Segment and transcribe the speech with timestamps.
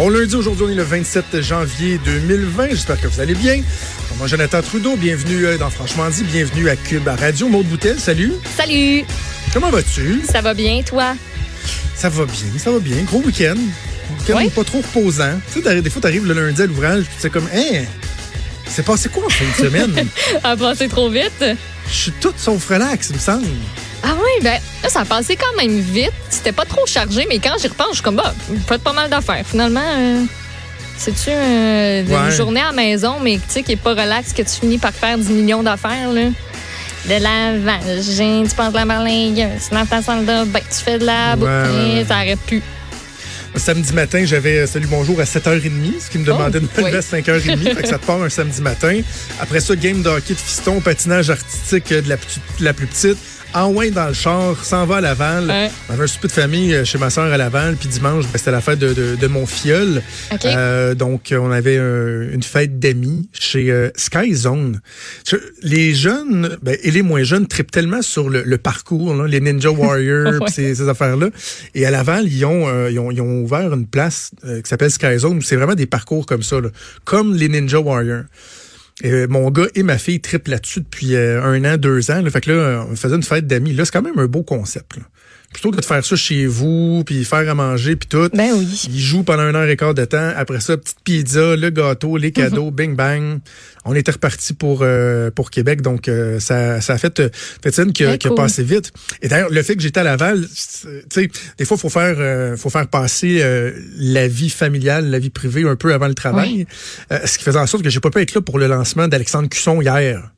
[0.00, 2.68] Bon lundi, aujourd'hui, on est le 27 janvier 2020.
[2.70, 3.60] J'espère que vous allez bien.
[4.16, 7.48] Moi, Jonathan Trudeau, bienvenue euh, dans Franchement dit, bienvenue à Cube à Radio.
[7.48, 8.32] Maude Boutel, salut.
[8.56, 9.04] Salut.
[9.52, 10.22] Comment vas-tu?
[10.24, 11.16] Ça va bien, toi?
[11.96, 13.02] Ça va bien, ça va bien.
[13.02, 13.56] Gros week-end.
[14.20, 15.32] Week-end pas trop reposant.
[15.52, 17.84] Tu sais, des fois, t'arrives le lundi à l'ouvrage, puis tu sais comme, hein,
[18.68, 20.08] c'est passé quoi en fin de semaine?
[20.44, 21.44] A passé trop vite?
[21.88, 23.46] Je suis toute sauf relax, il me semble.
[24.42, 26.12] Ben là, ça a passé quand même vite.
[26.30, 28.34] C'était pas trop chargé, mais quand j'y repense, je suis comme, bah,
[28.66, 29.44] faites pas mal d'affaires.
[29.48, 30.22] Finalement, euh,
[30.96, 32.30] c'est-tu euh, une Ouais.
[32.36, 34.92] journée à la maison, mais tu sais, qui est pas relax, que tu finis par
[34.92, 36.22] faire 10 millions d'affaires, là?
[37.06, 41.30] De lavage, tu penses de la marlingueuse, ta salle de bain, tu fais de la
[41.30, 42.04] Ouais, bouffe, ouais, ouais.
[42.06, 42.62] ça arrête plus.
[43.56, 46.86] Samedi matin, j'avais euh, Salut Bonjour à 7h30, ce qui me demandait Oh, de me
[46.86, 47.74] lever à 5h30.
[47.74, 49.00] fait que ça te part un samedi matin.
[49.40, 52.72] Après ça, game de hockey de fiston, patinage artistique euh, de la, petite- de la
[52.74, 53.16] plus petite.
[53.54, 55.46] En loin dans le char, s'en va à Laval.
[55.48, 55.70] Ouais.
[55.88, 57.76] On avait un souper de famille euh, chez ma soeur à Laval.
[57.76, 60.02] Puis dimanche, ben, c'était la fête de, de- de mon filleul.
[60.32, 60.44] OK.
[60.44, 64.80] Euh, donc, euh, on avait une fête d'amis chez euh, Sky Zone.
[65.62, 69.40] Les jeunes ben, et les moins jeunes trippent tellement sur le, le parcours, là, les
[69.40, 70.50] Ninja Warriors, Ouais.
[70.50, 71.30] ces, ces affaires-là.
[71.74, 74.68] Et à Laval, ils ont, euh, ils ont, ils ont ouvert une place euh, qui
[74.68, 76.68] s'appelle Sky Zone où c'est vraiment des parcours comme ça, là,
[77.04, 78.24] comme les Ninja Warriors.
[79.04, 82.20] Euh, mon gars et ma fille trippent là-dessus depuis euh, un an, deux ans.
[82.20, 82.30] Là.
[82.30, 83.72] Fait que là, on faisait une fête d'amis.
[83.72, 84.96] Là, c'est quand même un beau concept.
[84.96, 85.02] là.
[85.52, 88.28] Plutôt que de faire ça chez vous, puis faire à manger, puis tout.
[88.34, 88.86] Ben oui.
[88.90, 90.32] Ils jouent pendant une heure et quart de temps.
[90.36, 93.38] Après ça, petite pizza, le gâteau, les cadeaux, bing bang.
[93.86, 97.74] On était reparti pour euh, pour Québec, donc euh, ça, ça a fait euh, fait
[97.74, 98.92] ça qui, qui a passé vite.
[99.22, 102.56] Et d'ailleurs, le fait que j'étais à Laval, tu sais, des fois, faut faire euh,
[102.56, 106.66] faut faire passer euh, la vie familiale, la vie privée un peu avant le travail.
[107.10, 109.08] Euh, ce qui faisait en sorte que j'ai pas pu être là pour le lancement
[109.08, 110.30] d'Alexandre Cusson hier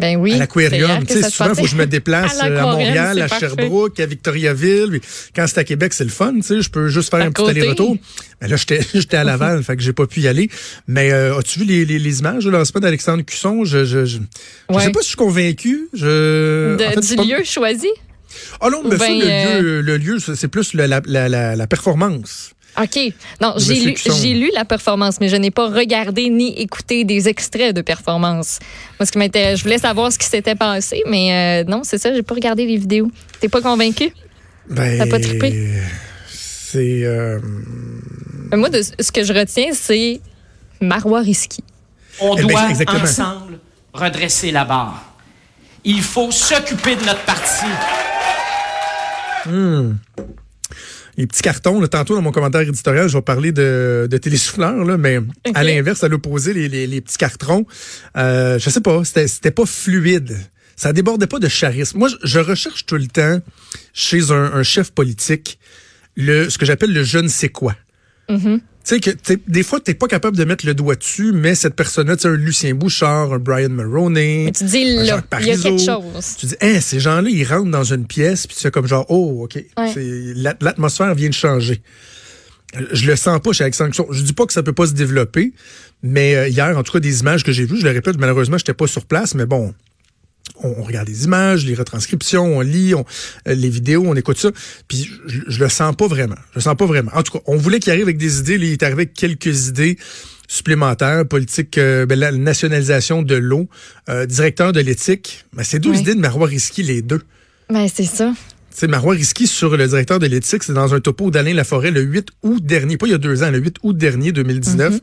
[0.00, 0.32] Ben oui.
[0.32, 1.04] à l'aquarium.
[1.06, 3.46] Tu sais, souvent, il faut que je me déplace À euh, à, Montréal, à parfait.
[3.48, 5.00] Sherbrooke, à Victoriaville.
[5.36, 6.34] Quand c'est à Québec, c'est le fun.
[6.36, 7.96] Tu sais, je peux juste faire À un petit aller-retour.
[8.40, 10.48] Mais là, j'étais j'étais à Laval, fait que j'ai pas pu y aller.
[10.88, 13.64] Mais euh, as-tu vu les, les, les images de lancement d'Alexandre Cusson?
[13.64, 14.18] Je, je, je,
[14.70, 14.84] je Ouais.
[14.84, 15.88] sais pas si je suis convaincu.
[15.92, 17.88] Je, De- en fait, du pas- lieu choisi?
[18.60, 21.00] Ah non, mais Ou ça, ben, le, euh, lieu, le lieu, c'est plus la, la,
[21.06, 22.52] la, la, la performance.
[22.80, 22.98] OK.
[23.40, 27.28] Non, j'ai lu, j'ai lu la performance, mais je n'ai pas regardé ni écouté des
[27.28, 28.60] extraits de performance.
[28.98, 31.98] Moi, ce qui m'intéresse, je voulais savoir ce qui s'était passé, mais euh, non, c'est
[31.98, 33.10] ça, j'ai pas regardé les vidéos.
[33.40, 34.10] T'es pas convaincu?
[34.68, 35.68] Ben, T'as pas trippé?
[36.28, 37.00] C'est...
[37.02, 37.40] euh,
[38.52, 40.20] Mais Moi, de, ce que je retiens, c'est
[40.80, 41.64] Marois Risky.
[42.20, 43.58] On Eh ben, doit ensemble
[43.92, 45.06] redresser la barre.
[45.84, 47.64] Il faut s'occuper de notre parti.
[51.16, 51.80] Les petits cartons.
[51.80, 55.20] Là, tantôt, dans mon commentaire éditorial, je vais parler de, de télésouffleurs, là, mais
[55.54, 57.66] à l'inverse, à l'opposé, les, les, les petits cartons,
[58.16, 60.38] euh, je sais pas, c'était pas fluide.
[60.76, 61.98] Ça débordait pas de charisme.
[61.98, 63.40] Moi, je, je recherche tout le temps,
[63.92, 65.58] chez un, un chef politique,
[66.16, 67.76] le ce que j'appelle le je ne sais quoi.
[68.38, 69.10] Tu sais que
[69.46, 72.28] des fois, t'es pas capable de mettre le doigt dessus, mais cette personne-là, tu sais,
[72.28, 75.02] un Lucien Bouchard, un Brian Mulroney, Mais tu dis là,
[75.40, 76.36] il y a quelque chose.
[76.38, 79.04] Tu dis, hein, ces gens-là, ils rentrent dans une pièce, puis tu fais comme genre,
[79.10, 79.94] oh, OK, Ouais.
[80.60, 81.82] l'atmosphère vient de changer.
[82.92, 83.92] Je le sens pas chez Alexandre.
[84.12, 85.52] Je dis pas que ça peut pas se développer,
[86.02, 88.56] mais euh, hier, en tout cas, des images que j'ai vues, je le répète, malheureusement,
[88.58, 89.74] j'étais pas sur place, mais bon,
[90.62, 93.04] on, regarde les images, les retranscriptions, on lit on-
[93.48, 94.50] euh, les vidéos, on écoute ça,
[94.88, 96.36] puis je, je le sens pas vraiment.
[96.52, 97.10] Je le sens pas vraiment.
[97.14, 99.14] En tout cas, on voulait qu'il arrive avec des idées, là, il est arrivé avec
[99.14, 99.96] quelques idées
[100.48, 103.68] supplémentaires, politique, euh, ben, la nationalisation de l'eau,
[104.08, 105.44] euh, directeur de l'éthique.
[105.52, 106.00] Ben, c'est deux Oui.
[106.00, 107.22] idées de Marois Risky, les deux.
[107.70, 108.32] Ben, c'est ça.
[108.72, 111.90] Tu sais, Marois Risky sur le directeur de l'éthique, c'est dans un topo d'Alain Laforêt
[111.90, 114.98] le 8 août dernier, pas il y a deux ans, le 8 août dernier 2019,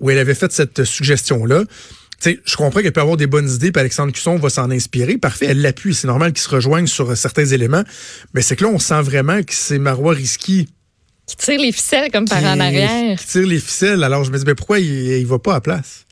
[0.00, 1.64] où elle avait fait cette suggestion-là.
[2.20, 4.70] Tu sais, je comprends qu'elle peut avoir des bonnes idées, puis Alexandre Cusson va s'en
[4.70, 5.18] inspirer.
[5.18, 5.94] Parfait, elle l'appuie.
[5.94, 7.84] C'est normal qu'ils se rejoignent sur certains éléments.
[8.32, 10.68] Mais c'est que là, on sent vraiment que c'est Marois Risky
[11.26, 13.18] Qui tire les ficelles comme par qui, en arrière.
[13.18, 14.02] qui tire les ficelles.
[14.02, 14.86] Alors, je me dis, mais pourquoi il,
[15.18, 16.06] il va pas à place?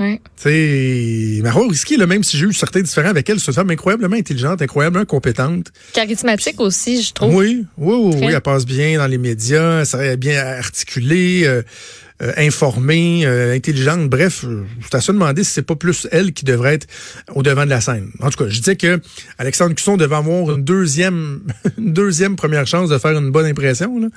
[0.00, 0.20] Ouais.
[0.36, 3.52] Tu sais, Marois Risky, là, même si j'ai eu certains différents avec elle, c'est une
[3.54, 5.68] femme incroyablement intelligente, incroyablement compétente.
[5.92, 7.32] Charismatique aussi, je trouve.
[7.32, 11.62] Oui, oui, oui, oui, elle passe bien dans les médias, ça est bien articulée, euh,
[12.22, 14.08] euh, informée, euh, intelligente.
[14.08, 16.86] Bref, euh, je t'ai à se demander si c'est pas plus elle qui devrait être
[17.34, 18.10] au devant de la scène.
[18.20, 19.00] En tout cas, je disais que
[19.38, 21.40] Alexandre Cusson devait avoir une deuxième,
[21.78, 23.98] une deuxième première chance de faire une bonne impression.
[23.98, 24.08] Là.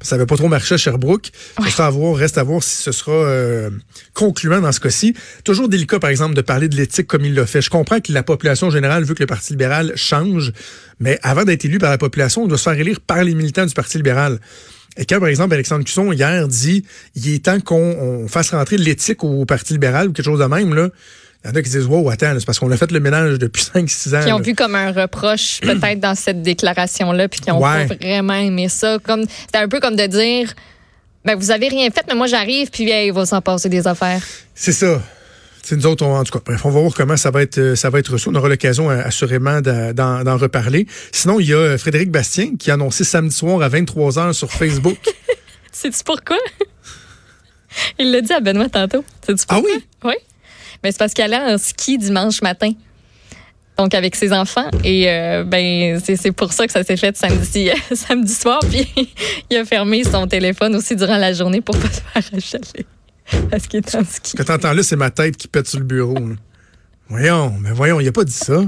[0.00, 1.30] Ça n'avait pas trop marché à Sherbrooke.
[1.68, 3.70] Sera à voir, reste à voir si ce sera euh,
[4.14, 5.14] concluant dans ce cas-ci.
[5.44, 7.62] Toujours délicat, par exemple, de parler de l'éthique comme il l'a fait.
[7.62, 10.52] Je comprends que la population générale veut que le Parti libéral change,
[11.00, 13.66] mais avant d'être élu par la population, on doit se faire élire par les militants
[13.66, 14.38] du Parti libéral.
[15.00, 16.84] Et quand, par exemple, Alexandre Cusson, hier, dit
[17.14, 17.76] il est temps qu'on
[18.24, 20.88] on fasse rentrer l'éthique au Parti libéral ou quelque chose de même, là,
[21.44, 23.38] il y en a qui disent Wow, attends, c'est parce qu'on a fait le ménage
[23.38, 24.24] depuis 5-6 ans.
[24.26, 24.42] Qui ont là.
[24.42, 27.86] vu comme un reproche peut-être dans cette déclaration-là, puis qui ont Ouais.
[27.86, 28.98] pas vraiment aimé ça.
[29.02, 30.52] Comme C'était un peu comme de dire
[31.24, 33.86] Ben, vous avez rien fait, mais moi, j'arrive, puis hey, il va s'en passer des
[33.86, 34.20] affaires.
[34.54, 35.00] C'est ça.
[35.68, 37.58] C'est nous autres, on- en tout cas, bref, on va voir comment ça va être,
[37.58, 38.30] euh, ça va être reçu.
[38.30, 40.86] On aura l'occasion euh, assurément d'en- reparler.
[41.12, 44.50] Sinon, il y a euh, Frédéric Bastien qui a annoncé samedi soir à 23h sur
[44.50, 44.96] Facebook.
[45.72, 46.38] Sais-tu pourquoi?
[47.98, 49.04] il l'a dit à Benoît tantôt.
[49.26, 49.70] Sais-tu Ah pourquoi?
[49.74, 49.84] oui?
[50.04, 50.14] Oui.
[50.82, 52.72] Mais c'est parce qu'elle allait en ski dimanche matin.
[53.76, 54.70] Donc, avec ses enfants.
[54.84, 58.60] Et euh, ben, c'est c'est pour ça que ça s'est fait samedi, samedi soir.
[58.70, 58.88] Puis,
[59.50, 62.86] il a fermé son téléphone aussi durant la journée pour pas se faire achaler.
[63.50, 64.30] Parce qu'il est en ski.
[64.32, 66.14] Ce que t'entends là, c'est ma tête qui pète sur le bureau.
[66.14, 66.34] là.
[67.08, 68.60] Voyons, mais voyons, il a pas dit ça.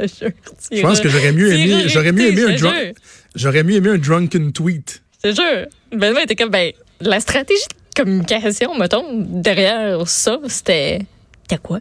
[0.00, 0.30] Je te jure.
[0.70, 2.94] Je pense que j'aurais mieux aimé, j'aurais mieux aimé un drunk,
[3.34, 5.02] j'aurais mieux aimé un drunken tweet.
[5.24, 5.66] Je te jure.
[5.92, 7.60] Benoît était comme, ben, la stratégie
[7.96, 11.00] de communication, mettons, derrière ça, c'était.
[11.42, 11.80] C'était quoi?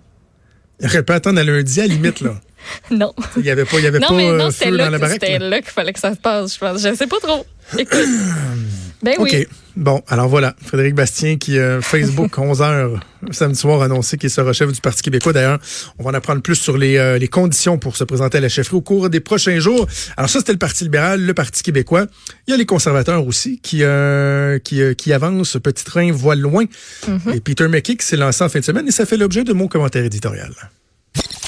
[0.80, 2.40] Il aurait pu attendre à lundi, à la limite, là.
[2.92, 3.14] Non.
[3.38, 4.84] Il y avait pas, il y avait Non, pas mais euh, non, c'était feu dans
[4.86, 5.20] là, la que- baraque.
[5.22, 5.50] c'était là.
[5.50, 6.82] là qu'il fallait que ça se passe, je pense.
[6.82, 7.46] Je sais pas trop.
[7.78, 8.00] Écoute.
[9.04, 9.30] Ben OK.
[9.32, 9.48] oui.
[9.76, 10.56] Bon, alors voilà.
[10.66, 13.00] Frédéric Bastien qui, euh, Facebook, 11h,
[13.32, 15.34] samedi soir, a annoncé qu'il sera chef du Parti québécois.
[15.34, 15.60] D'ailleurs,
[16.00, 18.50] on va en apprendre plus sur les, euh, les conditions pour se présenter à la
[18.50, 19.86] chefferie au cours des prochains jours.
[20.18, 22.08] Alors ça, c'était le Parti libéral, le Parti québécois.
[22.48, 25.58] Il y a les conservateurs aussi qui, euh, qui, euh, qui avancent.
[25.64, 26.66] Petit train voile loin.
[27.08, 27.36] Mm-hmm.
[27.36, 29.54] Et Peter McKay qui s'est lancé en fin de semaine et ça fait l'objet de
[29.54, 30.54] mon commentaire éditorial.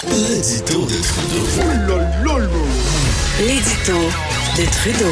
[0.07, 2.00] L'édito de Trudeau.
[3.40, 4.00] L'édito
[4.57, 5.07] de Trudeau.